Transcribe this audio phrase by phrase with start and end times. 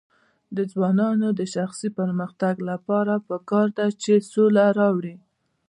[0.55, 5.15] د ځوانانو د شخصي پرمختګ لپاره پکار ده چې سوله راوړي.